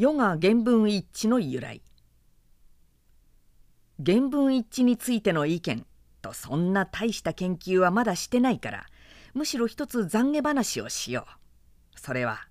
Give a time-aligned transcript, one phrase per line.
[0.00, 1.82] 世が原文一致の由来。
[3.98, 5.84] 原文一致についての意見
[6.22, 8.86] とそんな大した研究はまだしてないから
[9.34, 11.26] むしろ一つ懺悔話をしよ
[11.96, 11.98] う。
[11.98, 12.46] それは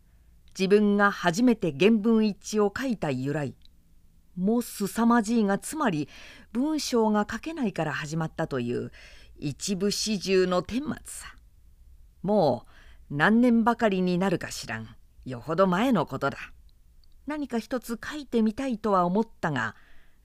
[0.60, 3.56] 自分が初めて原文一致を書いた由来
[4.36, 6.10] もすさまじいがつまり
[6.52, 8.92] 文章が書けないから始まったという
[9.38, 11.34] 一部始終の顛末さ。
[12.24, 12.66] も
[13.10, 14.90] う何年ばかりになるか知らん。
[15.24, 16.38] よほど前のことだ。
[17.28, 19.76] 何か一つ書いてみたいとは思ったが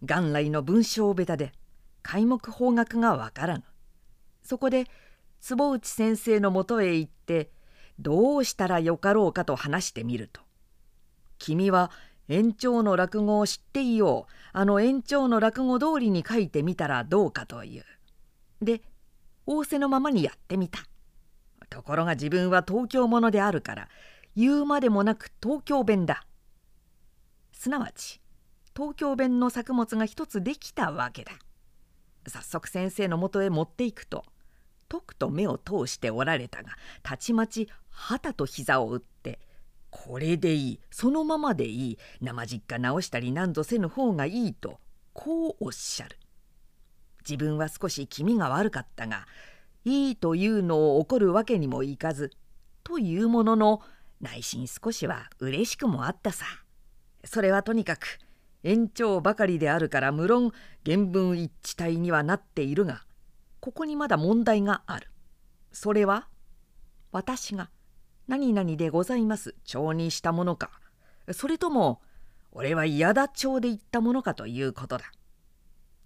[0.00, 1.52] 元来の文章下手で
[2.02, 3.64] 皆目方角がわからぬ
[4.42, 4.86] そこで
[5.40, 7.50] 坪内先生のもとへ行って
[7.98, 10.40] どうしたらよかろうかと話してみると
[11.38, 11.90] 「君は
[12.28, 17.84] 延長の落語を知っていようあの延長の落語通りに書いてみたらどうかという。
[18.62, 18.80] で
[19.46, 20.80] 仰せのままにやってみた。
[21.68, 23.88] ところが自分は東京者であるから
[24.36, 26.24] 言うまでもなく東京弁だ。
[27.62, 28.20] すなわち
[28.76, 31.30] 東京弁の作物が一つできたわけだ。
[32.26, 34.24] 早速先生のもとへ持っていくと
[34.88, 36.72] とくと目を通しておられたが
[37.04, 39.38] たちまち旗と膝を打って
[39.90, 44.80] 「これでいいそのままでいい生実家直したりなんぞせぬ方がいい」と
[45.12, 46.18] こうおっしゃる。
[47.20, 49.28] 自分は少し気味が悪かったが
[49.84, 52.32] いいというのを怒るわけにもいかず
[52.82, 53.82] というものの
[54.20, 56.44] 内心少しは嬉しくもあったさ。
[57.24, 58.18] それはとにかく
[58.64, 60.52] 延長ばかりであるから無論
[60.84, 63.02] 原文一致体にはなっているが
[63.60, 65.08] ここにまだ問題がある。
[65.72, 66.28] それは
[67.12, 67.70] 私が
[68.28, 70.70] 何々でございます帳にしたものか
[71.32, 72.00] それとも
[72.50, 75.04] 俺は嫌だ帳で言ったものかということだ。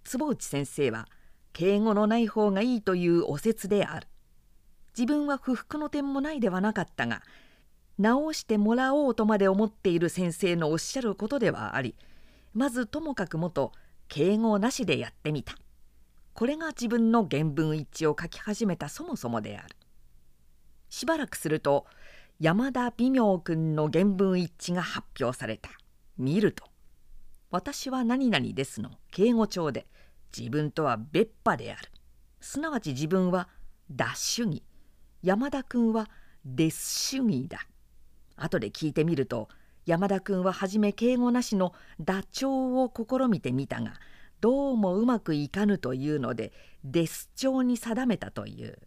[0.03, 1.07] 坪内先生は
[1.51, 4.07] 敬語のない方がいいというお説である。
[4.97, 7.21] 自分は不服の点もないではなかったが
[7.97, 11.95] 直してもらおうとまで思っている先生のおっしゃることではあり
[12.53, 13.71] まずともかくもと
[14.07, 15.55] 敬語なしでやってみた。
[16.33, 19.75] これが自分の原文一致を書き始めたそもそもである。
[20.89, 21.85] しばらくすると
[22.39, 25.69] 山田微妙君の原文一致が発表された。
[26.17, 26.63] 見ると
[27.51, 29.87] 「私は何々です」の敬語帳で
[30.35, 31.91] 自分とは別派である
[32.39, 33.49] すなわち自分は
[33.89, 34.63] 脱主義。
[35.21, 36.09] 山田君は
[36.45, 37.67] デス主義だ。
[38.37, 39.49] 後で聞いてみると
[39.85, 43.93] 山田君は初め敬語なしのダチョウを試みてみたが
[44.41, 46.53] どうもうまくいかぬというので
[46.83, 48.79] デス調に定めたという。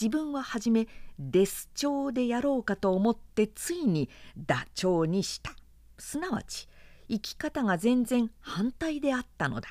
[0.00, 0.88] 自分は初め
[1.18, 5.52] デス調でやろうかと思ってついにダチョウにした。
[5.98, 6.68] すなわち
[7.08, 9.70] 生き方が全然反対であったのだ。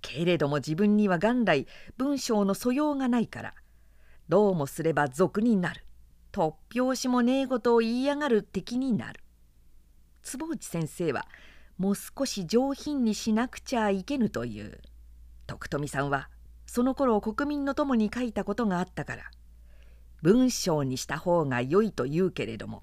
[0.00, 1.66] けれども自分には元来
[1.96, 3.54] 文章の素養がないから
[4.28, 5.85] どうもすれば俗になる。
[6.36, 9.20] 突拍子もねえことを言いやがる敵になる
[10.22, 11.26] 坪内先生は
[11.78, 14.82] もう少し上品にしなくちゃいけぬという
[15.46, 16.28] 徳富さんは
[16.66, 19.22] その頃国民の友に書いたことがあったから
[20.20, 22.82] 文章にした方が良いと言うけれども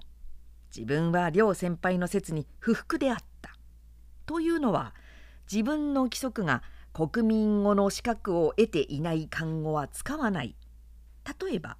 [0.76, 3.56] 自分は両先輩の説に不服であった。
[4.26, 4.92] というのは
[5.48, 10.56] 自分の規則が国民語の資格を得ていない漢語は使わない。
[11.40, 11.76] 例えば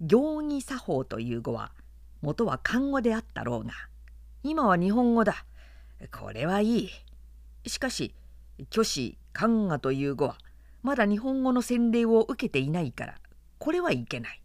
[0.00, 1.72] 行儀作法という語は
[2.20, 3.72] 元は漢語であったろうが
[4.42, 5.44] 今は日本語だ。
[6.12, 6.90] これはいい。
[7.66, 8.14] しかし
[8.70, 10.36] 虚子漢画という語は
[10.82, 13.14] まだ日本語の洗礼を受けていないから
[13.58, 14.42] これはいけない。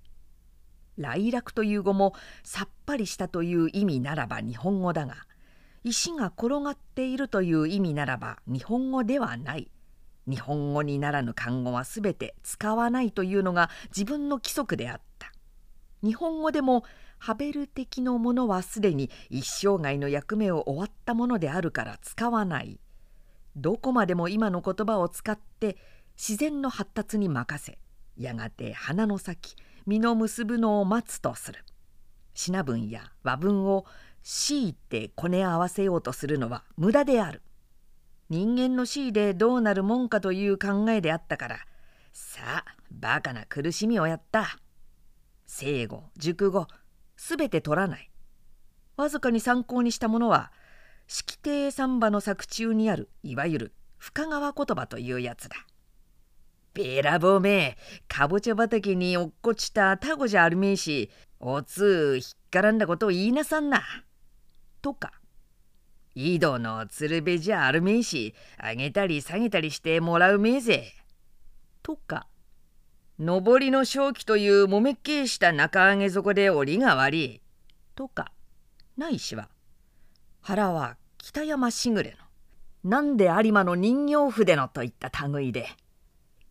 [0.98, 2.14] 来楽という語も
[2.44, 5.16] さっぱりしたという意味ならば日本語だが
[5.84, 9.70] 石が転がっているという意味ならば日本語ではない。
[10.28, 15.11] 日本語にならぬ漢語は全て使わないというのが自分の規則であった。
[16.04, 16.84] 日本語でも
[17.20, 22.80] ハベル的のものはすでに一生涯の役目を終わったものであるから使わない。
[23.56, 25.78] どこまでも今の言葉を使って
[26.18, 27.78] 自然の発達に任せ
[28.18, 31.64] やがて花の咲き実の結ぶのを待つとする。
[32.34, 33.86] 品文や和文を
[34.24, 37.42] 強いてこね合わせようとするのは無駄である。
[38.30, 41.60] 人間の死でどうなるもんかという考えであったから
[42.14, 44.58] さあバカな苦しみをやった。
[45.54, 46.68] 生語熟語
[47.18, 48.10] すべて取らない
[48.96, 50.50] わずかに参考にしたものは
[51.08, 55.58] 式亭三馬の作中にあるいわゆる深川言葉というやつだ。
[56.74, 57.78] べらぼうめ
[58.08, 61.12] かぼちゃ畑に落っこちたタゴじゃあるめえし
[61.42, 63.84] おつ引っからんだことを言いなさんな。
[64.82, 65.12] とか
[66.16, 70.94] 井戸の鶴瓶じゃあるめえしあげたり下げたりしてもらうめえぜ。
[71.84, 72.28] とか
[73.24, 77.42] 上りの正気というもめっけいした中上げ底で折りが悪い。
[77.94, 78.32] とか
[78.98, 79.48] ないしは
[80.42, 82.18] 腹は北山しぐれ
[82.84, 85.68] のなんで有馬の人形筆のといった類で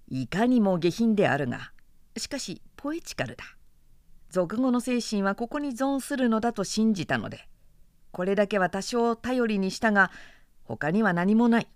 [0.08, 1.72] いかにも下品であるが
[2.16, 3.44] しかしポエチカルだ
[4.28, 7.48] 俗語の精神はここに存するのだと信じたので
[8.12, 10.12] これだけは多少頼りにしたが
[10.62, 11.68] 他には何もない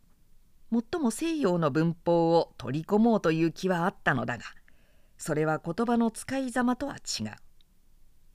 [0.70, 4.44] もっとも西洋の文法を取り込もうという気はあったのだが
[5.16, 7.31] それは言葉の使いざまとは違う。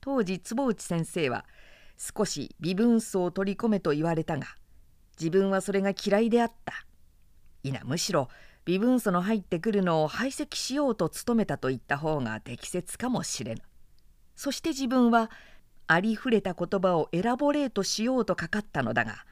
[0.01, 1.45] 当時坪内先生は
[1.97, 4.47] 少し微分数を取り込めと言われたが
[5.19, 6.85] 自分はそれが嫌いであった。
[7.63, 8.29] いなむしろ
[8.65, 13.61] 微分素の入ってくるのを排斥しようと努めたと言った方が適切かもしれぬ。
[14.35, 15.29] そして自分は
[15.87, 19.25] ありふれた言葉をエラボレートしようとかかったのだが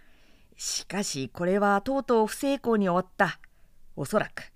[0.58, 3.40] しかしこれはとうとう不成功に終わった。
[3.96, 4.52] おそらく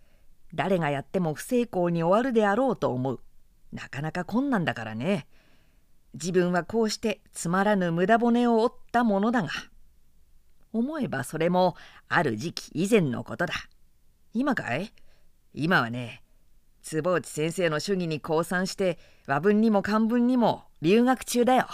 [0.53, 3.19] 誰がやっても不成功に終わるであろうと思う。
[3.71, 5.27] なかなか困難だからね。
[6.13, 9.49] 自分はこうしてつまらぬ無駄骨を折ったものだが。
[10.73, 11.75] 思えばそれも
[12.07, 13.53] ある時期以前のことだ。
[14.33, 14.93] 今かい？
[15.53, 16.23] 今はね
[16.81, 21.67] 坪内先生の主義に降参して和文にも漢文にも留学中だよ。